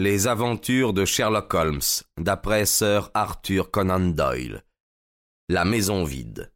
Les 0.00 0.28
aventures 0.28 0.92
de 0.92 1.04
Sherlock 1.04 1.52
Holmes, 1.54 1.80
d'après 2.20 2.66
Sir 2.66 3.10
Arthur 3.14 3.72
Conan 3.72 3.98
Doyle. 3.98 4.62
La 5.48 5.64
maison 5.64 6.04
vide. 6.04 6.52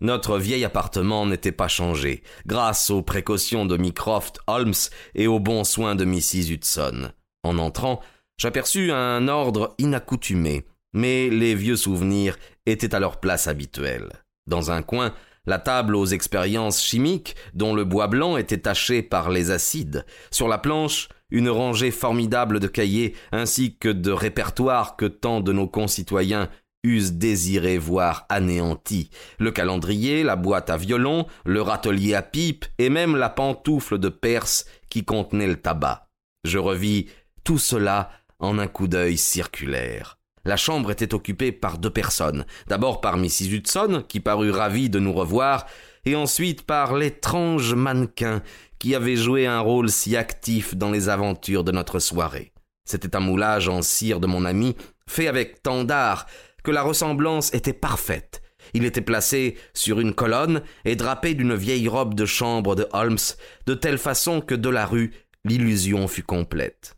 Notre 0.00 0.38
vieil 0.38 0.64
appartement 0.64 1.26
n'était 1.26 1.52
pas 1.52 1.68
changé, 1.68 2.22
grâce 2.46 2.88
aux 2.88 3.02
précautions 3.02 3.66
de 3.66 3.76
Mycroft 3.76 4.38
Holmes 4.46 4.72
et 5.14 5.26
aux 5.26 5.38
bons 5.38 5.64
soins 5.64 5.96
de 5.96 6.06
Mrs. 6.06 6.50
Hudson. 6.50 7.12
En 7.42 7.58
entrant, 7.58 8.00
j'aperçus 8.42 8.90
un 8.90 9.28
ordre 9.28 9.72
inaccoutumé, 9.78 10.66
mais 10.92 11.30
les 11.30 11.54
vieux 11.54 11.76
souvenirs 11.76 12.36
étaient 12.66 12.92
à 12.92 12.98
leur 12.98 13.20
place 13.20 13.46
habituelle. 13.46 14.08
Dans 14.48 14.72
un 14.72 14.82
coin, 14.82 15.14
la 15.46 15.60
table 15.60 15.94
aux 15.94 16.06
expériences 16.06 16.82
chimiques, 16.82 17.36
dont 17.54 17.72
le 17.72 17.84
bois 17.84 18.08
blanc 18.08 18.36
était 18.36 18.58
taché 18.58 19.00
par 19.00 19.30
les 19.30 19.52
acides. 19.52 20.04
Sur 20.32 20.48
la 20.48 20.58
planche, 20.58 21.08
une 21.30 21.50
rangée 21.50 21.92
formidable 21.92 22.58
de 22.58 22.66
cahiers 22.66 23.14
ainsi 23.30 23.76
que 23.76 23.88
de 23.88 24.10
répertoires 24.10 24.96
que 24.96 25.06
tant 25.06 25.40
de 25.40 25.52
nos 25.52 25.68
concitoyens 25.68 26.48
eussent 26.82 27.12
désiré 27.12 27.78
voir 27.78 28.26
anéantis. 28.28 29.10
Le 29.38 29.52
calendrier, 29.52 30.24
la 30.24 30.34
boîte 30.34 30.68
à 30.68 30.76
violon, 30.76 31.26
le 31.44 31.62
râtelier 31.62 32.14
à 32.14 32.22
pipe 32.22 32.64
et 32.78 32.90
même 32.90 33.14
la 33.14 33.28
pantoufle 33.28 34.00
de 34.00 34.08
Perse 34.08 34.66
qui 34.90 35.04
contenait 35.04 35.46
le 35.46 35.60
tabac. 35.60 36.08
Je 36.42 36.58
revis 36.58 37.06
tout 37.44 37.58
cela 37.58 38.10
en 38.42 38.58
un 38.58 38.66
coup 38.66 38.88
d'œil 38.88 39.16
circulaire. 39.16 40.18
La 40.44 40.56
chambre 40.56 40.90
était 40.90 41.14
occupée 41.14 41.52
par 41.52 41.78
deux 41.78 41.90
personnes. 41.90 42.44
D'abord 42.66 43.00
par 43.00 43.16
Mrs. 43.16 43.52
Hudson, 43.52 44.04
qui 44.08 44.20
parut 44.20 44.50
ravie 44.50 44.90
de 44.90 44.98
nous 44.98 45.12
revoir, 45.12 45.66
et 46.04 46.16
ensuite 46.16 46.62
par 46.62 46.96
l'étrange 46.96 47.74
mannequin 47.74 48.42
qui 48.80 48.96
avait 48.96 49.16
joué 49.16 49.46
un 49.46 49.60
rôle 49.60 49.88
si 49.88 50.16
actif 50.16 50.74
dans 50.74 50.90
les 50.90 51.08
aventures 51.08 51.62
de 51.62 51.70
notre 51.70 52.00
soirée. 52.00 52.52
C'était 52.84 53.14
un 53.14 53.20
moulage 53.20 53.68
en 53.68 53.80
cire 53.80 54.18
de 54.18 54.26
mon 54.26 54.44
ami, 54.44 54.76
fait 55.06 55.28
avec 55.28 55.62
tant 55.62 55.84
d'art 55.84 56.26
que 56.64 56.72
la 56.72 56.82
ressemblance 56.82 57.54
était 57.54 57.72
parfaite. 57.72 58.42
Il 58.74 58.84
était 58.84 59.00
placé 59.00 59.56
sur 59.74 60.00
une 60.00 60.14
colonne 60.14 60.62
et 60.84 60.96
drapé 60.96 61.34
d'une 61.34 61.54
vieille 61.54 61.88
robe 61.88 62.14
de 62.14 62.26
chambre 62.26 62.74
de 62.74 62.88
Holmes, 62.92 63.18
de 63.66 63.74
telle 63.74 63.98
façon 63.98 64.40
que 64.40 64.54
de 64.56 64.68
la 64.68 64.86
rue 64.86 65.12
l'illusion 65.44 66.08
fut 66.08 66.22
complète. 66.22 66.96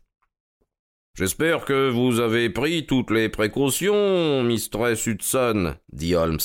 J'espère 1.15 1.63
que 1.63 1.89
vous 1.89 2.19
avez 2.19 2.49
pris 2.49 2.85
toutes 2.85 3.09
les 3.09 3.29
précautions, 3.29 4.43
Mistress 4.43 5.07
Hudson, 5.07 5.75
dit 5.93 6.13
Holmes. 6.13 6.41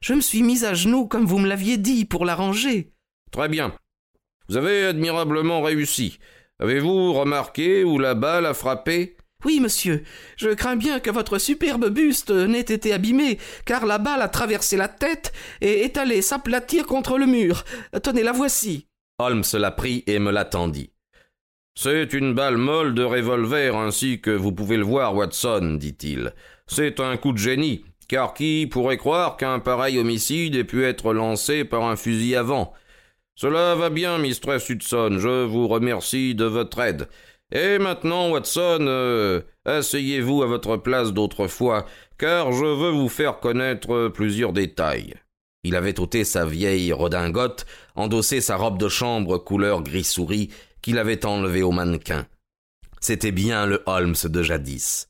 Je 0.00 0.14
me 0.14 0.20
suis 0.20 0.44
mis 0.44 0.64
à 0.64 0.72
genoux 0.72 1.08
comme 1.08 1.26
vous 1.26 1.40
me 1.40 1.48
l'aviez 1.48 1.78
dit 1.78 2.04
pour 2.04 2.24
l'arranger. 2.24 2.92
Très 3.32 3.48
bien. 3.48 3.74
Vous 4.48 4.56
avez 4.56 4.84
admirablement 4.84 5.62
réussi. 5.62 6.20
Avez-vous 6.60 7.12
remarqué 7.12 7.82
où 7.82 7.98
la 7.98 8.14
balle 8.14 8.46
a 8.46 8.54
frappé? 8.54 9.16
Oui, 9.44 9.58
monsieur. 9.58 10.04
Je 10.36 10.50
crains 10.50 10.76
bien 10.76 11.00
que 11.00 11.10
votre 11.10 11.38
superbe 11.38 11.88
buste 11.88 12.30
n'ait 12.30 12.60
été 12.60 12.92
abîmé, 12.92 13.38
car 13.66 13.84
la 13.84 13.98
balle 13.98 14.22
a 14.22 14.28
traversé 14.28 14.76
la 14.76 14.86
tête 14.86 15.32
et 15.60 15.80
est 15.80 15.98
allée 15.98 16.22
s'aplatir 16.22 16.86
contre 16.86 17.18
le 17.18 17.26
mur. 17.26 17.64
Tenez, 18.00 18.22
la 18.22 18.30
voici. 18.32 18.86
Holmes 19.18 19.42
la 19.54 19.72
prit 19.72 20.04
et 20.06 20.20
me 20.20 20.30
l'attendit. 20.30 20.93
C'est 21.76 22.12
une 22.12 22.34
balle 22.34 22.56
molle 22.56 22.94
de 22.94 23.02
revolver 23.02 23.76
ainsi 23.76 24.20
que 24.20 24.30
vous 24.30 24.52
pouvez 24.52 24.76
le 24.76 24.84
voir, 24.84 25.14
Watson, 25.16 25.76
dit-il. 25.78 26.32
C'est 26.68 27.00
un 27.00 27.16
coup 27.16 27.32
de 27.32 27.38
génie, 27.38 27.84
car 28.08 28.32
qui 28.32 28.68
pourrait 28.70 28.96
croire 28.96 29.36
qu'un 29.36 29.58
pareil 29.58 29.98
homicide 29.98 30.54
ait 30.54 30.62
pu 30.64 30.84
être 30.84 31.12
lancé 31.12 31.64
par 31.64 31.82
un 31.82 31.96
fusil 31.96 32.36
à 32.36 32.44
vent 32.44 32.72
Cela 33.34 33.74
va 33.74 33.90
bien, 33.90 34.18
Mistress 34.18 34.68
Hudson, 34.68 35.16
je 35.18 35.44
vous 35.44 35.66
remercie 35.66 36.36
de 36.36 36.44
votre 36.44 36.78
aide. 36.78 37.08
Et 37.50 37.78
maintenant, 37.80 38.30
Watson, 38.30 38.78
euh, 38.82 39.40
asseyez-vous 39.64 40.44
à 40.44 40.46
votre 40.46 40.76
place 40.76 41.12
d'autrefois, 41.12 41.86
car 42.18 42.52
je 42.52 42.64
veux 42.64 42.90
vous 42.90 43.08
faire 43.08 43.40
connaître 43.40 44.08
plusieurs 44.14 44.52
détails. 44.52 45.14
Il 45.64 45.74
avait 45.74 45.98
ôté 45.98 46.24
sa 46.24 46.46
vieille 46.46 46.92
redingote, 46.92 47.66
endossé 47.96 48.40
sa 48.40 48.56
robe 48.56 48.78
de 48.78 48.88
chambre 48.88 49.38
couleur 49.38 49.82
gris 49.82 50.04
souris, 50.04 50.50
qu'il 50.84 50.98
avait 50.98 51.24
enlevé 51.24 51.62
au 51.62 51.72
mannequin. 51.72 52.26
C'était 53.00 53.32
bien 53.32 53.64
le 53.64 53.82
Holmes 53.86 54.16
de 54.22 54.42
jadis. 54.42 55.08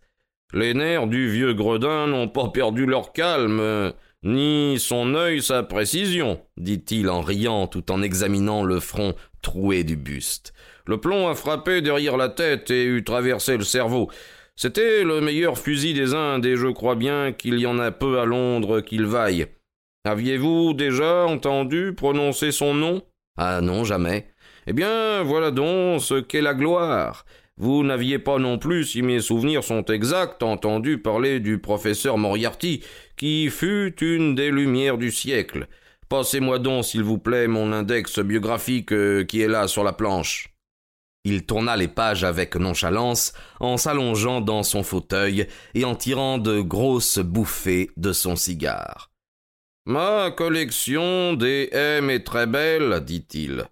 Les 0.53 0.73
nerfs 0.73 1.09
du 1.09 1.29
vieux 1.29 1.53
gredin 1.53 2.07
n'ont 2.07 2.29
pas 2.29 2.49
perdu 2.51 2.87
leur 2.87 3.13
calme, 3.13 3.93
ni 4.23 4.79
son 4.79 5.17
œil 5.17 5.43
sa 5.43 5.65
précision, 5.65 6.41
dit-il 6.57 7.11
en 7.11 7.23
riant 7.23 7.67
tout 7.67 7.91
en 7.91 8.03
examinant 8.03 8.63
le 8.63 8.79
front 8.79 9.17
troué 9.43 9.83
du 9.83 9.97
buste. 9.97 10.55
Le 10.87 11.01
plomb 11.01 11.27
a 11.27 11.35
frappé 11.35 11.83
derrière 11.83 12.17
la 12.17 12.29
tête 12.29 12.71
et 12.71 12.85
eut 12.85 13.03
traversé 13.03 13.57
le 13.57 13.65
cerveau. 13.65 14.09
C'était 14.55 15.03
le 15.03 15.21
meilleur 15.21 15.59
fusil 15.59 15.93
des 15.93 16.15
Indes 16.15 16.47
et 16.47 16.57
je 16.57 16.69
crois 16.69 16.95
bien 16.95 17.33
qu'il 17.33 17.59
y 17.59 17.67
en 17.67 17.81
a 17.81 17.91
peu 17.91 18.21
à 18.21 18.27
Londres 18.27 18.81
qu'il 18.81 19.07
vaille. 19.07 19.49
Aviez-vous 20.05 20.73
déjà 20.73 21.27
entendu 21.27 21.95
prononcer 21.97 22.53
son 22.53 22.75
nom? 22.75 23.03
Ah 23.37 23.61
non, 23.61 23.83
jamais. 23.83 24.29
Eh 24.67 24.73
bien, 24.73 25.23
voilà 25.23 25.51
donc 25.51 26.01
ce 26.03 26.21
qu'est 26.21 26.41
la 26.41 26.55
gloire. 26.55 27.25
Vous 27.57 27.85
n'aviez 27.85 28.19
pas 28.19 28.39
non 28.39 28.59
plus, 28.59 28.85
si 28.85 29.03
mes 29.03 29.21
souvenirs 29.21 29.63
sont 29.63 29.85
exacts, 29.85 30.43
entendu 30.43 30.99
parler 30.99 31.39
du 31.39 31.59
professeur 31.59 32.19
Moriarty, 32.19 32.83
qui 33.17 33.49
fut 33.49 33.95
une 34.03 34.35
des 34.35 34.51
lumières 34.51 34.99
du 34.99 35.13
siècle. 35.13 35.69
Passez-moi 36.09 36.59
donc, 36.59 36.85
s'il 36.85 37.05
vous 37.05 37.19
plaît, 37.19 37.47
mon 37.47 37.73
index 37.73 38.19
biographique 38.19 38.93
euh, 38.93 39.25
qui 39.25 39.41
est 39.41 39.49
là 39.49 39.69
sur 39.69 39.85
la 39.85 39.93
planche. 39.93 40.51
Il 41.25 41.47
tourna 41.47 41.77
les 41.77 41.89
pages 41.89 42.25
avec 42.25 42.57
nonchalance, 42.57 43.33
en 43.61 43.77
s'allongeant 43.77 44.41
dans 44.41 44.63
son 44.63 44.83
fauteuil 44.83 45.47
et 45.75 45.85
en 45.85 45.95
tirant 45.95 46.39
de 46.39 46.61
grosses 46.61 47.19
bouffées 47.19 47.91
de 47.97 48.13
son 48.13 48.37
cigare. 48.37 49.11
Ma 49.87 50.31
collection 50.31 51.35
des 51.35 51.69
M 51.73 52.11
est 52.11 52.25
très 52.25 52.47
belle, 52.47 53.01
dit-il. 53.05 53.65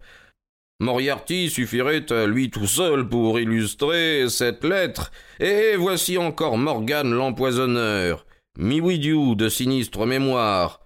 Moriarty 0.83 1.49
suffirait 1.49 2.11
à 2.13 2.27
lui 2.27 2.51
tout 2.51 2.67
seul 2.67 3.09
pour 3.09 3.39
illustrer 3.39 4.29
cette 4.29 4.65
lettre, 4.65 5.13
et 5.39 5.77
voici 5.77 6.19
encore 6.19 6.59
Morgan 6.59 7.09
l'empoisonneur, 7.09 8.27
Miwidiou 8.59 9.37
de 9.37 9.49
sinistre 9.49 10.07
mémoire, 10.07 10.81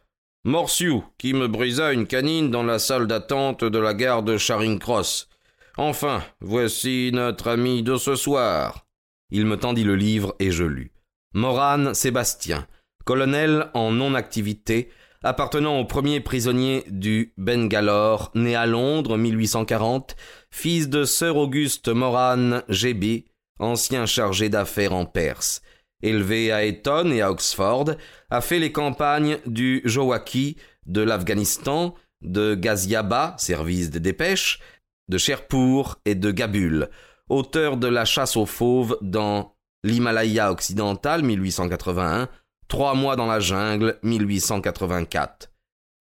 Morsiu 0.45 1.01
qui 1.17 1.33
me 1.33 1.49
brisa 1.49 1.95
une 1.95 2.07
canine 2.07 2.51
dans 2.51 2.63
la 2.63 2.79
salle 2.79 3.07
d'attente 3.07 3.65
de 3.65 3.79
la 3.79 3.95
gare 3.95 4.23
de 4.23 4.37
Charing 4.37 4.79
Cross. 4.79 5.31
Enfin, 5.79 6.23
voici 6.43 7.11
notre 7.15 7.49
ami 7.49 7.83
de 7.83 7.97
ce 7.97 8.17
soir. 8.17 8.85
Il 9.31 9.47
me 9.47 9.57
tendit 9.57 9.85
le 9.85 9.97
livre 9.97 10.37
et 10.39 10.51
je 10.51 10.65
lus. 10.65 10.93
Moran 11.33 11.95
Sébastien, 11.95 12.67
colonel 13.07 13.71
en 13.73 13.93
non-activité, 13.93 14.91
appartenant 15.23 15.79
au 15.79 15.85
premier 15.85 16.21
prisonnier 16.21 16.85
du 16.89 17.33
Bengalore, 17.37 18.31
né 18.35 18.55
à 18.55 18.67
Londres 18.67 19.17
1840, 19.17 20.17
fils 20.51 20.89
de 20.89 21.05
Sir 21.05 21.37
Auguste 21.37 21.89
Moran 21.89 22.61
Gébi, 22.69 23.27
ancien 23.59 24.07
chargé 24.07 24.49
d'affaires 24.49 24.95
en 24.95 25.07
Perse. 25.07 25.63
Élevé 26.03 26.53
à 26.53 26.65
Eton 26.65 27.11
et 27.11 27.23
à 27.23 27.31
Oxford, 27.31 27.93
a 28.31 28.41
fait 28.41 28.59
les 28.59 28.73
campagnes 28.73 29.39
du 29.47 29.81
Jowaki, 29.85 30.57
de 30.87 31.01
l'Afghanistan, 31.01 31.95
de 32.23 32.55
Ghaziaba, 32.55 33.35
service 33.39 33.91
des 33.91 34.01
dépêches, 34.01 34.61
de 35.09 35.19
Sherpur 35.19 35.99
et 36.05 36.15
de 36.15 36.31
Gabul, 36.31 36.89
auteur 37.29 37.77
de 37.77 37.87
La 37.87 38.05
chasse 38.05 38.37
aux 38.37 38.47
fauves 38.47 38.99
dans 39.01 39.55
l'Himalaya 39.85 40.51
occidental 40.51 41.23
1881, 41.23 42.29
Trois 42.69 42.95
mois 42.95 43.17
dans 43.17 43.27
la 43.27 43.41
jungle, 43.41 43.99
1884. 44.03 45.53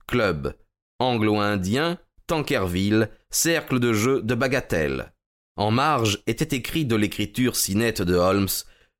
Club. 0.07 0.55
Anglo-indien, 0.99 1.99
Tankerville, 2.27 3.09
cercle 3.29 3.79
de 3.79 3.93
jeu 3.93 4.21
de 4.21 4.33
bagatelle. 4.33 5.13
En 5.57 5.71
marge 5.71 6.21
était 6.25 6.55
écrit 6.55 6.85
de 6.85 6.95
l'écriture 6.95 7.55
si 7.55 7.75
nette 7.75 8.01
de 8.01 8.15
Holmes, 8.15 8.47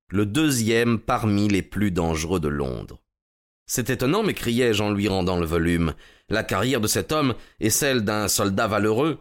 le 0.10 0.26
deuxième 0.26 1.00
parmi 1.00 1.48
les 1.48 1.64
plus 1.64 1.92
dangereux 1.92 2.40
de 2.40 2.48
Londres. 2.48 3.02
C'est 3.66 3.90
étonnant, 3.90 4.22
m'écriai-je 4.22 4.84
en 4.84 4.92
lui 4.92 5.08
rendant 5.08 5.40
le 5.40 5.46
volume. 5.48 5.96
La 6.30 6.44
carrière 6.44 6.82
de 6.82 6.88
cet 6.88 7.12
homme 7.12 7.34
est 7.60 7.72
celle 7.72 8.04
d'un 8.04 8.28
soldat 8.28 8.68
valeureux. 8.68 9.18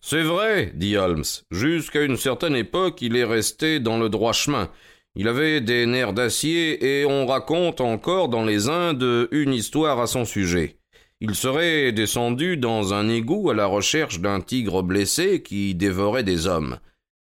C'est 0.00 0.22
vrai, 0.22 0.72
dit 0.74 0.96
Holmes. 0.96 1.24
Jusqu'à 1.50 2.02
une 2.02 2.16
certaine 2.16 2.56
époque, 2.56 3.00
il 3.00 3.16
est 3.16 3.24
resté 3.24 3.78
dans 3.78 3.98
le 3.98 4.08
droit 4.08 4.32
chemin. 4.32 4.70
Il 5.16 5.28
avait 5.28 5.60
des 5.60 5.86
nerfs 5.86 6.12
d'acier 6.12 7.00
et 7.00 7.04
on 7.04 7.26
raconte 7.26 7.80
encore 7.80 8.28
dans 8.28 8.44
les 8.44 8.68
Indes 8.68 9.28
une 9.30 9.52
histoire 9.52 10.00
à 10.00 10.08
son 10.08 10.24
sujet. 10.24 10.78
Il 11.20 11.36
serait 11.36 11.92
descendu 11.92 12.56
dans 12.56 12.92
un 12.92 13.08
égout 13.08 13.48
à 13.50 13.54
la 13.54 13.66
recherche 13.66 14.20
d'un 14.20 14.40
tigre 14.40 14.82
blessé 14.82 15.42
qui 15.42 15.74
dévorait 15.76 16.24
des 16.24 16.48
hommes. 16.48 16.78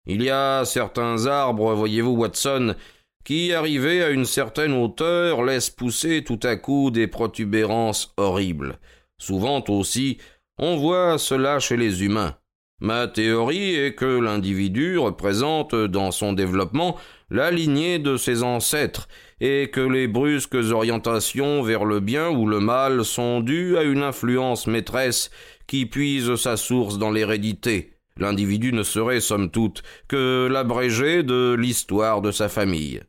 Il 0.06 0.22
y 0.22 0.30
a 0.30 0.64
certains 0.64 1.26
arbres, 1.26 1.74
voyez-vous, 1.74 2.12
Watson, 2.12 2.76
qui, 3.24 3.52
arrivé 3.52 4.02
à 4.02 4.10
une 4.10 4.24
certaine 4.24 4.72
hauteur, 4.72 5.44
laisse 5.44 5.68
pousser 5.68 6.24
tout 6.24 6.40
à 6.44 6.56
coup 6.56 6.90
des 6.90 7.08
protubérances 7.08 8.14
horribles. 8.16 8.78
Souvent 9.18 9.62
aussi, 9.68 10.18
on 10.58 10.76
voit 10.76 11.18
cela 11.18 11.58
chez 11.58 11.76
les 11.76 12.04
humains. 12.04 12.36
Ma 12.80 13.08
théorie 13.08 13.74
est 13.74 13.94
que 13.94 14.06
l'individu 14.06 14.98
représente 14.98 15.74
dans 15.74 16.10
son 16.10 16.32
développement 16.32 16.96
la 17.28 17.50
lignée 17.50 17.98
de 17.98 18.16
ses 18.16 18.42
ancêtres, 18.42 19.06
et 19.40 19.70
que 19.70 19.80
les 19.80 20.08
brusques 20.08 20.54
orientations 20.54 21.62
vers 21.62 21.84
le 21.84 22.00
bien 22.00 22.30
ou 22.30 22.46
le 22.46 22.60
mal 22.60 23.04
sont 23.04 23.40
dues 23.40 23.76
à 23.76 23.82
une 23.82 24.02
influence 24.02 24.66
maîtresse 24.66 25.30
qui 25.66 25.86
puise 25.86 26.34
sa 26.36 26.56
source 26.56 26.98
dans 26.98 27.10
l'hérédité. 27.10 27.94
L'individu 28.16 28.72
ne 28.72 28.82
serait, 28.82 29.20
somme 29.20 29.50
toute, 29.50 29.82
que 30.08 30.48
l'abrégé 30.50 31.22
de 31.22 31.54
l'histoire 31.58 32.20
de 32.20 32.32
sa 32.32 32.48
famille. 32.48 33.00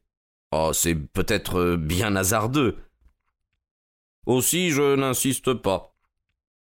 Oh, 0.51 0.71
c'est 0.73 0.95
peut-être 0.95 1.75
bien 1.75 2.15
hasardeux. 2.15 2.75
Aussi, 4.25 4.69
je 4.69 4.95
n'insiste 4.95 5.53
pas. 5.53 5.90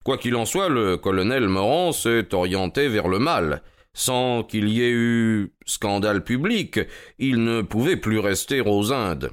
Quoi 0.04 0.18
qu'il 0.18 0.34
en 0.34 0.44
soit, 0.44 0.68
le 0.68 0.96
colonel 0.96 1.48
Morand 1.48 1.92
s'est 1.92 2.34
orienté 2.34 2.88
vers 2.88 3.08
le 3.08 3.18
mal. 3.18 3.62
Sans 3.94 4.42
qu'il 4.42 4.68
y 4.68 4.82
ait 4.82 4.90
eu 4.90 5.52
scandale 5.66 6.24
public, 6.24 6.80
il 7.18 7.44
ne 7.44 7.62
pouvait 7.62 7.96
plus 7.96 8.18
rester 8.18 8.60
aux 8.60 8.92
Indes. 8.92 9.30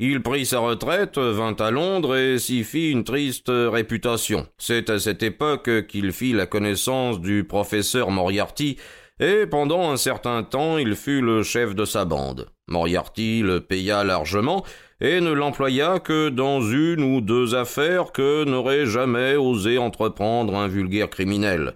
Il 0.00 0.22
prit 0.22 0.46
sa 0.46 0.60
retraite, 0.60 1.18
vint 1.18 1.56
à 1.58 1.70
Londres 1.70 2.16
et 2.16 2.38
s'y 2.38 2.64
fit 2.64 2.90
une 2.90 3.04
triste 3.04 3.50
réputation. 3.50 4.46
C'est 4.56 4.90
à 4.90 4.98
cette 4.98 5.22
époque 5.22 5.86
qu'il 5.88 6.12
fit 6.12 6.32
la 6.32 6.46
connaissance 6.46 7.20
du 7.20 7.44
professeur 7.44 8.10
Moriarty, 8.10 8.76
et 9.20 9.46
pendant 9.46 9.90
un 9.90 9.96
certain 9.96 10.44
temps 10.44 10.78
il 10.78 10.94
fut 10.94 11.20
le 11.20 11.42
chef 11.42 11.74
de 11.74 11.84
sa 11.84 12.04
bande. 12.04 12.48
Moriarty 12.68 13.42
le 13.42 13.60
paya 13.60 14.04
largement, 14.04 14.64
et 15.00 15.20
ne 15.20 15.32
l'employa 15.32 16.00
que 16.00 16.28
dans 16.28 16.60
une 16.60 17.02
ou 17.02 17.20
deux 17.20 17.54
affaires 17.54 18.12
que 18.12 18.44
n'aurait 18.44 18.86
jamais 18.86 19.36
osé 19.36 19.78
entreprendre 19.78 20.56
un 20.56 20.68
vulgaire 20.68 21.10
criminel. 21.10 21.74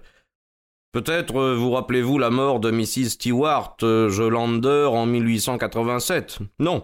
Peut-être 0.91 1.55
vous 1.55 1.71
rappelez-vous 1.71 2.19
la 2.19 2.29
mort 2.29 2.59
de 2.59 2.69
Mrs. 2.69 3.09
Stewart 3.09 3.77
Jolander 3.81 4.89
en 4.91 5.05
1887 5.05 6.39
Non. 6.59 6.83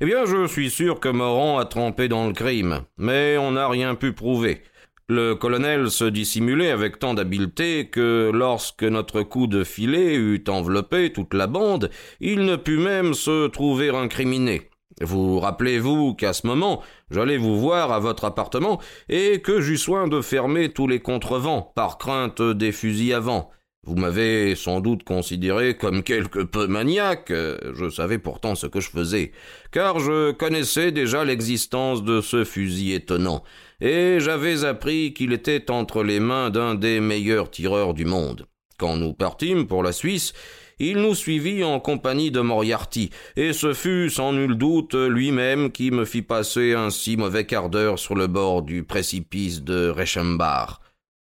Eh 0.00 0.06
bien, 0.06 0.24
je 0.24 0.48
suis 0.48 0.70
sûr 0.70 0.98
que 0.98 1.08
Morand 1.08 1.58
a 1.58 1.64
trempé 1.64 2.08
dans 2.08 2.26
le 2.26 2.32
crime, 2.32 2.80
mais 2.98 3.38
on 3.38 3.52
n'a 3.52 3.68
rien 3.68 3.94
pu 3.94 4.12
prouver. 4.12 4.62
Le 5.08 5.34
colonel 5.34 5.90
se 5.90 6.04
dissimulait 6.04 6.70
avec 6.70 6.98
tant 6.98 7.14
d'habileté 7.14 7.88
que 7.90 8.32
lorsque 8.34 8.82
notre 8.82 9.22
coup 9.22 9.46
de 9.46 9.62
filet 9.62 10.14
eut 10.16 10.42
enveloppé 10.48 11.12
toute 11.12 11.34
la 11.34 11.46
bande, 11.46 11.90
il 12.20 12.46
ne 12.46 12.56
put 12.56 12.78
même 12.78 13.14
se 13.14 13.46
trouver 13.46 13.90
incriminé. 13.90 14.70
Vous 15.00 15.40
rappelez-vous 15.40 16.14
qu'à 16.14 16.32
ce 16.32 16.46
moment, 16.46 16.82
j'allais 17.10 17.36
vous 17.36 17.58
voir 17.58 17.92
à 17.92 17.98
votre 17.98 18.24
appartement 18.24 18.80
et 19.08 19.40
que 19.40 19.60
j'eus 19.60 19.78
soin 19.78 20.06
de 20.06 20.20
fermer 20.20 20.72
tous 20.72 20.86
les 20.86 21.00
contrevents 21.00 21.72
par 21.74 21.98
crainte 21.98 22.40
des 22.40 22.72
fusils 22.72 23.12
à 23.12 23.20
vent. 23.20 23.50
Vous 23.86 23.96
m'avez 23.96 24.54
sans 24.54 24.80
doute 24.80 25.04
considéré 25.04 25.76
comme 25.76 26.02
quelque 26.02 26.38
peu 26.38 26.66
maniaque, 26.66 27.30
je 27.30 27.90
savais 27.90 28.18
pourtant 28.18 28.54
ce 28.54 28.66
que 28.66 28.80
je 28.80 28.88
faisais, 28.88 29.32
car 29.72 29.98
je 29.98 30.32
connaissais 30.32 30.90
déjà 30.90 31.22
l'existence 31.22 32.02
de 32.02 32.22
ce 32.22 32.44
fusil 32.44 32.94
étonnant, 32.94 33.42
et 33.82 34.20
j'avais 34.20 34.64
appris 34.64 35.12
qu'il 35.12 35.34
était 35.34 35.70
entre 35.70 36.02
les 36.02 36.18
mains 36.18 36.48
d'un 36.48 36.74
des 36.74 37.00
meilleurs 37.00 37.50
tireurs 37.50 37.92
du 37.92 38.06
monde. 38.06 38.46
Quand 38.78 38.96
nous 38.96 39.12
partîmes 39.12 39.66
pour 39.66 39.82
la 39.82 39.92
Suisse, 39.92 40.32
il 40.78 40.98
nous 40.98 41.14
suivit 41.14 41.64
en 41.64 41.80
compagnie 41.80 42.30
de 42.30 42.40
Moriarty, 42.40 43.10
et 43.36 43.52
ce 43.52 43.74
fut 43.74 44.10
sans 44.10 44.32
nul 44.32 44.56
doute 44.56 44.94
lui-même 44.94 45.70
qui 45.70 45.90
me 45.90 46.04
fit 46.04 46.22
passer 46.22 46.74
un 46.74 46.90
si 46.90 47.16
mauvais 47.16 47.46
quart 47.46 47.70
d'heure 47.70 47.98
sur 47.98 48.14
le 48.14 48.26
bord 48.26 48.62
du 48.62 48.84
précipice 48.84 49.62
de 49.62 49.88
Reichenbach. 49.88 50.80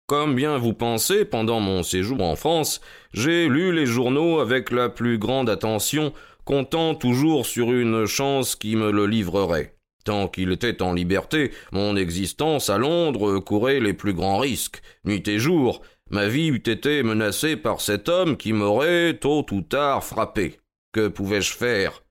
Comme 0.08 0.36
bien 0.36 0.58
vous 0.58 0.74
pensez, 0.74 1.26
pendant 1.26 1.60
mon 1.60 1.84
séjour 1.84 2.22
en 2.22 2.38
France, 2.38 2.80
j'ai 3.14 3.50
lu 3.50 3.74
les 3.74 3.86
journaux 3.86 4.40
avec 4.40 4.72
la 4.72 4.88
plus 4.88 5.18
grande 5.18 5.50
attention, 5.50 6.14
comptant 6.46 6.96
toujours 6.96 7.46
sur 7.46 7.74
une 7.74 8.06
chance 8.06 8.56
qui 8.56 8.78
me 8.78 8.90
le 8.90 9.06
livrerait. 9.06 9.76
Tant 10.06 10.30
qu'il 10.30 10.54
était 10.54 10.82
en 10.82 10.94
liberté, 10.94 11.52
mon 11.74 11.98
existence 11.98 12.70
à 12.70 12.78
Londres 12.78 13.40
courait 13.40 13.82
les 13.82 13.92
plus 13.92 14.14
grands 14.14 14.38
risques. 14.38 14.82
Nuit 15.04 15.28
et 15.28 15.40
jour, 15.40 15.82
Ma 16.10 16.28
vie 16.28 16.48
eût 16.48 16.64
été 16.66 17.04
menacée 17.04 17.58
par 17.58 17.82
cet 17.82 18.08
homme 18.08 18.38
qui 18.38 18.54
m'aurait 18.54 19.18
tôt 19.20 19.46
ou 19.52 19.62
tard 19.62 20.06
frappé. 20.06 20.58
Que 20.94 21.10
pouvais-je 21.10 21.54
faire? 21.54 22.02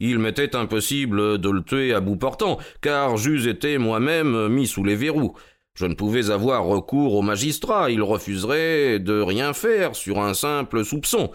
Il 0.00 0.18
m'était 0.18 0.56
impossible 0.56 1.38
de 1.38 1.50
le 1.50 1.62
tuer 1.62 1.92
à 1.92 2.00
bout 2.00 2.16
portant, 2.16 2.58
car 2.80 3.18
j'eus 3.18 3.46
été 3.48 3.76
moi-même 3.76 4.48
mis 4.48 4.66
sous 4.66 4.84
les 4.84 4.96
verrous. 4.96 5.34
Je 5.74 5.84
ne 5.84 5.94
pouvais 5.94 6.30
avoir 6.30 6.64
recours 6.64 7.14
au 7.14 7.22
magistrat, 7.22 7.90
il 7.90 8.02
refuserait 8.02 8.98
de 8.98 9.20
rien 9.20 9.52
faire 9.52 9.94
sur 9.94 10.20
un 10.20 10.32
simple 10.32 10.84
soupçon. 10.84 11.30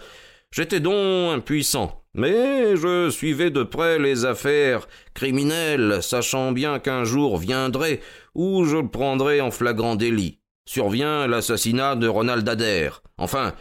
J'étais 0.50 0.80
donc 0.80 1.32
impuissant, 1.32 2.04
mais 2.14 2.76
je 2.76 3.10
suivais 3.10 3.50
de 3.50 3.62
près 3.62 4.00
les 4.00 4.24
affaires 4.24 4.88
criminelles, 5.14 6.02
sachant 6.02 6.50
bien 6.50 6.80
qu'un 6.80 7.04
jour 7.04 7.38
viendrait 7.38 8.00
où 8.34 8.64
je 8.64 8.78
le 8.78 8.88
prendrais 8.88 9.40
en 9.40 9.52
flagrant 9.52 9.94
délit 9.94 10.41
survient 10.64 11.26
l'assassinat 11.26 11.96
de 11.96 12.08
Ronald 12.08 12.48
Adair. 12.48 13.02
Enfin, 13.18 13.54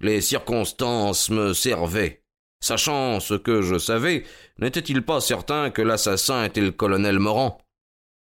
les 0.00 0.20
circonstances 0.20 1.30
me 1.30 1.52
servaient. 1.52 2.22
Sachant 2.60 3.20
ce 3.20 3.34
que 3.34 3.60
je 3.62 3.78
savais, 3.78 4.24
n'était-il 4.58 5.02
pas 5.02 5.20
certain 5.20 5.70
que 5.70 5.82
l'assassin 5.82 6.44
était 6.44 6.60
le 6.60 6.70
colonel 6.70 7.18
Morand? 7.18 7.58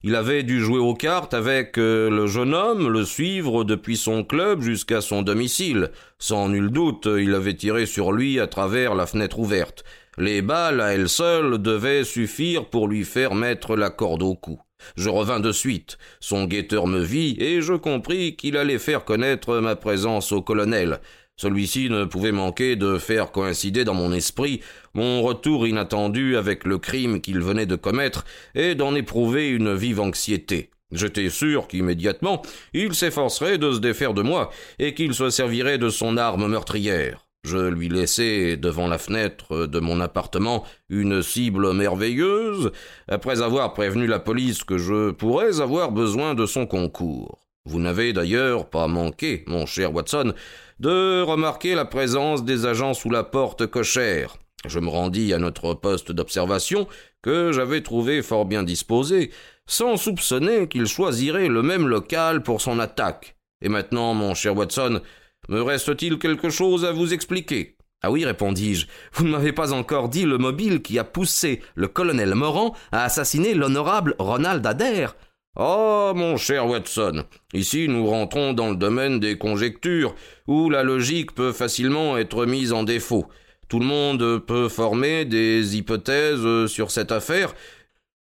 Il 0.02 0.14
avait 0.14 0.42
dû 0.42 0.60
jouer 0.60 0.78
aux 0.78 0.94
cartes 0.94 1.32
avec 1.32 1.78
euh, 1.78 2.10
le 2.10 2.26
jeune 2.26 2.54
homme, 2.54 2.86
le 2.88 3.04
suivre 3.04 3.64
depuis 3.64 3.96
son 3.96 4.24
club 4.24 4.60
jusqu'à 4.60 5.00
son 5.00 5.22
domicile. 5.22 5.90
Sans 6.18 6.48
nul 6.50 6.70
doute, 6.70 7.08
il 7.10 7.34
avait 7.34 7.56
tiré 7.56 7.86
sur 7.86 8.12
lui 8.12 8.38
à 8.38 8.46
travers 8.46 8.94
la 8.94 9.06
fenêtre 9.06 9.38
ouverte. 9.38 9.84
Les 10.18 10.42
balles, 10.42 10.80
à 10.80 10.92
elles 10.92 11.08
seules, 11.08 11.58
devaient 11.60 12.04
suffire 12.04 12.66
pour 12.66 12.88
lui 12.88 13.04
faire 13.04 13.34
mettre 13.34 13.74
la 13.74 13.90
corde 13.90 14.22
au 14.22 14.34
cou. 14.34 14.60
Je 14.96 15.08
revins 15.08 15.40
de 15.40 15.52
suite. 15.52 15.98
Son 16.20 16.44
guetteur 16.44 16.86
me 16.86 17.00
vit, 17.00 17.36
et 17.40 17.60
je 17.60 17.74
compris 17.74 18.36
qu'il 18.36 18.56
allait 18.56 18.78
faire 18.78 19.04
connaître 19.04 19.58
ma 19.58 19.76
présence 19.76 20.32
au 20.32 20.42
colonel. 20.42 21.00
Celui-ci 21.38 21.90
ne 21.90 22.06
pouvait 22.06 22.32
manquer 22.32 22.76
de 22.76 22.96
faire 22.96 23.30
coïncider 23.30 23.84
dans 23.84 23.94
mon 23.94 24.12
esprit 24.12 24.62
mon 24.94 25.20
retour 25.20 25.66
inattendu 25.66 26.36
avec 26.36 26.64
le 26.64 26.78
crime 26.78 27.20
qu'il 27.20 27.40
venait 27.40 27.66
de 27.66 27.76
commettre 27.76 28.24
et 28.54 28.74
d'en 28.74 28.94
éprouver 28.94 29.50
une 29.50 29.74
vive 29.74 30.00
anxiété. 30.00 30.70
J'étais 30.92 31.28
sûr 31.28 31.68
qu'immédiatement 31.68 32.40
il 32.72 32.94
s'efforcerait 32.94 33.58
de 33.58 33.72
se 33.72 33.80
défaire 33.80 34.14
de 34.14 34.22
moi 34.22 34.50
et 34.78 34.94
qu'il 34.94 35.12
se 35.12 35.28
servirait 35.28 35.78
de 35.78 35.90
son 35.90 36.16
arme 36.16 36.46
meurtrière. 36.46 37.25
Je 37.46 37.58
lui 37.58 37.88
laissai 37.88 38.56
devant 38.56 38.88
la 38.88 38.98
fenêtre 38.98 39.66
de 39.66 39.78
mon 39.78 40.00
appartement 40.00 40.64
une 40.88 41.22
cible 41.22 41.72
merveilleuse, 41.72 42.72
après 43.06 43.40
avoir 43.40 43.72
prévenu 43.72 44.08
la 44.08 44.18
police 44.18 44.64
que 44.64 44.78
je 44.78 45.12
pourrais 45.12 45.60
avoir 45.60 45.92
besoin 45.92 46.34
de 46.34 46.44
son 46.44 46.66
concours. 46.66 47.38
Vous 47.64 47.78
n'avez 47.78 48.12
d'ailleurs 48.12 48.68
pas 48.68 48.88
manqué, 48.88 49.44
mon 49.46 49.64
cher 49.64 49.94
Watson, 49.94 50.34
de 50.80 51.22
remarquer 51.22 51.76
la 51.76 51.84
présence 51.84 52.44
des 52.44 52.66
agents 52.66 52.94
sous 52.94 53.10
la 53.10 53.22
porte 53.22 53.68
cochère. 53.68 54.38
Je 54.66 54.80
me 54.80 54.88
rendis 54.88 55.32
à 55.32 55.38
notre 55.38 55.74
poste 55.74 56.10
d'observation, 56.10 56.88
que 57.22 57.52
j'avais 57.52 57.80
trouvé 57.80 58.22
fort 58.22 58.46
bien 58.46 58.64
disposé, 58.64 59.30
sans 59.66 59.96
soupçonner 59.96 60.66
qu'il 60.66 60.86
choisirait 60.86 61.46
le 61.46 61.62
même 61.62 61.86
local 61.86 62.42
pour 62.42 62.60
son 62.60 62.80
attaque. 62.80 63.36
Et 63.62 63.68
maintenant, 63.68 64.14
mon 64.14 64.34
cher 64.34 64.56
Watson, 64.56 65.00
me 65.48 65.62
reste-t-il 65.62 66.18
quelque 66.18 66.50
chose 66.50 66.84
à 66.84 66.92
vous 66.92 67.12
expliquer? 67.12 67.76
Ah 68.02 68.10
oui, 68.10 68.24
répondis-je, 68.24 68.86
vous 69.14 69.24
ne 69.24 69.30
m'avez 69.30 69.52
pas 69.52 69.72
encore 69.72 70.08
dit 70.08 70.24
le 70.24 70.38
mobile 70.38 70.82
qui 70.82 70.98
a 70.98 71.04
poussé 71.04 71.62
le 71.74 71.88
colonel 71.88 72.34
Morand 72.34 72.74
à 72.92 73.04
assassiner 73.04 73.54
l'honorable 73.54 74.14
Ronald 74.18 74.64
Adair. 74.66 75.16
Oh, 75.58 76.12
mon 76.14 76.36
cher 76.36 76.66
Watson, 76.66 77.24
ici 77.54 77.88
nous 77.88 78.06
rentrons 78.06 78.52
dans 78.52 78.68
le 78.68 78.76
domaine 78.76 79.18
des 79.18 79.38
conjectures, 79.38 80.14
où 80.46 80.68
la 80.68 80.82
logique 80.82 81.34
peut 81.34 81.52
facilement 81.52 82.18
être 82.18 82.44
mise 82.44 82.74
en 82.74 82.82
défaut. 82.82 83.26
Tout 83.68 83.78
le 83.78 83.86
monde 83.86 84.38
peut 84.44 84.68
former 84.68 85.24
des 85.24 85.78
hypothèses 85.78 86.66
sur 86.66 86.90
cette 86.90 87.10
affaire, 87.10 87.54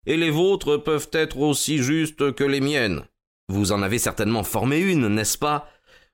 et 0.06 0.18
les 0.18 0.30
vôtres 0.30 0.76
peuvent 0.78 1.10
être 1.14 1.40
aussi 1.40 1.78
justes 1.78 2.34
que 2.36 2.44
les 2.44 2.60
miennes. 2.60 3.04
Vous 3.48 3.72
en 3.72 3.82
avez 3.82 3.98
certainement 3.98 4.44
formé 4.44 4.80
une, 4.80 5.08
n'est-ce 5.08 5.38
pas? 5.38 5.70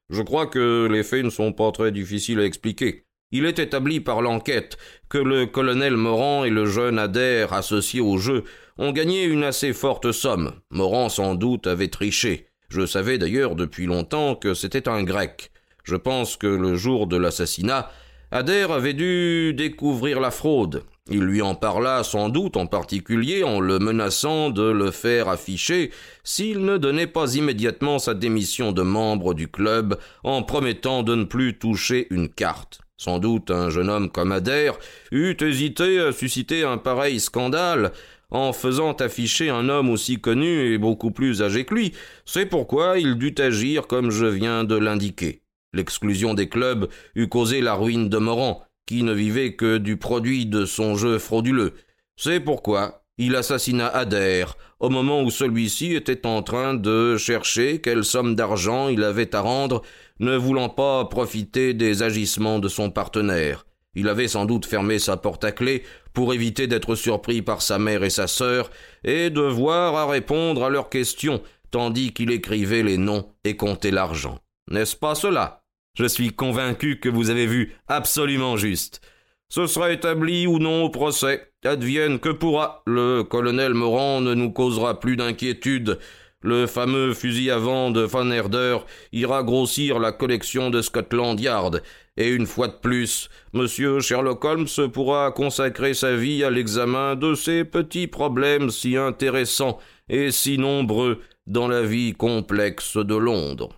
Je 0.09 0.21
crois 0.21 0.47
que 0.47 0.87
les 0.91 1.03
faits 1.03 1.25
ne 1.25 1.29
sont 1.29 1.53
pas 1.53 1.71
très 1.71 1.91
difficiles 1.91 2.39
à 2.39 2.45
expliquer. 2.45 3.05
Il 3.31 3.45
est 3.45 3.59
établi 3.59 3.99
par 3.99 4.21
l'enquête 4.21 4.77
que 5.09 5.17
le 5.17 5.45
colonel 5.45 5.97
Morand 5.97 6.45
et 6.45 6.49
le 6.49 6.65
jeune 6.65 6.97
Adair 6.97 7.51
associés 7.51 7.99
au 7.99 8.17
jeu 8.17 8.45
ont 8.77 8.93
gagné 8.93 9.25
une 9.25 9.43
assez 9.43 9.73
forte 9.73 10.13
somme. 10.13 10.53
Morand 10.71 11.09
sans 11.09 11.35
doute 11.35 11.67
avait 11.67 11.89
triché. 11.89 12.47
Je 12.69 12.85
savais 12.85 13.17
d'ailleurs 13.17 13.55
depuis 13.55 13.85
longtemps 13.85 14.35
que 14.35 14.53
c'était 14.53 14.87
un 14.87 15.03
grec. 15.03 15.51
Je 15.83 15.95
pense 15.95 16.37
que 16.37 16.47
le 16.47 16.75
jour 16.75 17.07
de 17.07 17.17
l'assassinat, 17.17 17.91
Adair 18.31 18.72
avait 18.72 18.93
dû 18.93 19.53
découvrir 19.53 20.19
la 20.19 20.31
fraude. 20.31 20.84
Il 21.10 21.22
lui 21.22 21.41
en 21.41 21.55
parla 21.55 22.03
sans 22.03 22.27
doute 22.27 22.57
en 22.57 22.65
particulier 22.65 23.46
en 23.46 23.62
le 23.62 23.79
menaçant 23.79 24.50
de 24.50 24.63
le 24.63 24.91
faire 24.91 25.29
afficher 25.29 25.91
s'il 26.25 26.65
ne 26.65 26.77
donnait 26.77 27.07
pas 27.07 27.36
immédiatement 27.36 28.00
sa 28.00 28.13
démission 28.13 28.74
de 28.74 28.81
membre 28.81 29.34
du 29.34 29.48
club 29.48 29.98
en 30.25 30.43
promettant 30.43 31.03
de 31.03 31.15
ne 31.15 31.24
plus 31.24 31.57
toucher 31.57 32.07
une 32.10 32.27
carte. 32.27 32.81
Sans 32.98 33.19
doute 33.19 33.50
un 33.50 33.69
jeune 33.69 33.89
homme 33.89 34.10
comme 34.10 34.34
Adair 34.34 34.77
eût 35.12 35.38
hésité 35.39 36.01
à 36.01 36.12
susciter 36.12 36.63
un 36.63 36.77
pareil 36.77 37.22
scandale 37.22 37.93
en 38.29 38.51
faisant 38.51 38.91
afficher 38.93 39.50
un 39.50 39.69
homme 39.69 39.89
aussi 39.89 40.19
connu 40.19 40.74
et 40.74 40.77
beaucoup 40.77 41.12
plus 41.12 41.41
âgé 41.41 41.63
que 41.63 41.75
lui. 41.75 41.93
C'est 42.25 42.46
pourquoi 42.46 43.00
il 43.00 43.15
dut 43.15 43.36
agir 43.38 43.88
comme 43.88 44.12
je 44.12 44.25
viens 44.25 44.65
de 44.65 44.75
l'indiquer. 44.75 45.43
L'exclusion 45.77 46.34
des 46.34 46.50
clubs 46.50 46.89
eût 47.15 47.27
causé 47.27 47.62
la 47.62 47.75
ruine 47.75 48.10
de 48.10 48.17
Morand, 48.17 48.63
qui 48.88 49.03
ne 49.03 49.13
vivait 49.13 49.53
que 49.53 49.77
du 49.77 49.96
produit 49.96 50.48
de 50.48 50.65
son 50.65 50.96
jeu 50.96 51.19
frauduleux. 51.19 51.74
C'est 52.15 52.39
pourquoi 52.39 53.03
il 53.19 53.36
assassina 53.36 53.88
Adair 53.88 54.57
au 54.79 54.89
moment 54.89 55.22
où 55.22 55.29
celui-ci 55.29 55.93
était 55.93 56.25
en 56.25 56.41
train 56.41 56.74
de 56.74 57.15
chercher 57.17 57.79
quelle 57.79 58.03
somme 58.03 58.34
d'argent 58.34 58.89
il 58.89 59.03
avait 59.03 59.36
à 59.36 59.41
rendre, 59.41 59.84
ne 60.19 60.36
voulant 60.36 60.69
pas 60.69 61.05
profiter 61.05 61.75
des 61.75 62.01
agissements 62.01 62.57
de 62.57 62.69
son 62.69 62.89
partenaire. 62.89 63.67
Il 63.93 64.10
avait 64.10 64.27
sans 64.27 64.46
doute 64.46 64.65
fermé 64.65 64.98
sa 64.98 65.15
porte 65.15 65.43
à 65.43 65.51
clé 65.51 65.84
pour 66.13 66.34
éviter 66.34 66.65
d'être 66.65 66.96
surpris 66.96 67.43
par 67.43 67.62
sa 67.62 67.77
mère 67.77 68.03
et 68.03 68.10
sa 68.10 68.25
sœur 68.25 68.72
et 69.03 69.29
devoir 69.29 69.96
à 69.96 70.07
répondre 70.07 70.63
à 70.63 70.69
leurs 70.69 70.89
questions 70.89 71.41
tandis 71.69 72.13
qu'il 72.13 72.31
écrivait 72.31 72.84
les 72.84 72.98
noms 72.98 73.29
et 73.43 73.55
comptait 73.55 73.91
l'argent. 73.91 74.39
N'est-ce 74.69 74.96
pas 74.96 75.15
cela? 75.15 75.63
Je 75.98 76.06
suis 76.06 76.30
convaincu 76.30 77.00
que 77.00 77.10
vous 77.10 77.32
avez 77.32 77.48
vu 77.48 77.74
absolument 77.88 78.56
juste. 78.56 79.01
Ce 79.50 79.66
sera 79.66 79.92
établi 79.92 80.46
ou 80.46 80.60
non 80.60 80.84
au 80.84 80.89
procès. 80.92 81.50
Advienne 81.66 82.20
que 82.20 82.30
pourra. 82.30 82.84
Le 82.86 83.24
colonel 83.24 83.74
Morand 83.74 84.22
ne 84.22 84.36
nous 84.36 84.51
causera 84.51 85.00
plus 85.00 85.18
d'inquiétude. 85.18 85.98
Le 86.42 86.68
fameux 86.68 87.16
fusil 87.16 87.50
à 87.50 87.58
vent 87.58 87.89
de 87.89 88.01
Van 88.01 88.30
Herder 88.30 88.77
ira 89.12 89.42
grossir 89.42 89.98
la 89.98 90.12
collection 90.12 90.70
de 90.70 90.84
Scotland 90.84 91.39
Yard, 91.39 91.82
et 92.16 92.30
une 92.30 92.46
fois 92.46 92.68
de 92.68 92.75
plus, 92.80 93.27
monsieur 93.54 94.00
Sherlock 94.00 94.46
Holmes 94.46 94.92
pourra 94.94 95.32
consacrer 95.32 95.96
sa 95.96 96.16
vie 96.16 96.44
à 96.44 96.51
l'examen 96.51 97.16
de 97.16 97.34
ces 97.34 97.66
petits 97.66 98.06
problèmes 98.06 98.70
si 98.70 98.98
intéressants 98.98 99.80
et 100.10 100.30
si 100.30 100.60
nombreux 100.60 101.22
dans 101.48 101.68
la 101.68 101.82
vie 101.82 102.13
complexe 102.13 102.98
de 102.98 103.16
Londres. 103.16 103.70